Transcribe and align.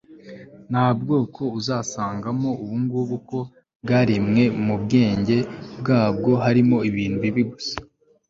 nta 0.71 0.87
bwoko 0.99 1.41
uzasangamo 1.59 2.49
ngo 2.53 2.59
ubu 2.63 2.75
ngubu 2.83 3.13
uko 3.19 3.37
bwaremwe 3.83 4.43
mu 4.65 4.75
bwenge 4.83 5.37
bwabwo 5.79 6.31
harimo 6.43 6.77
ibintu 6.89 7.17
bibi 7.23 7.43
gusa. 7.51 7.75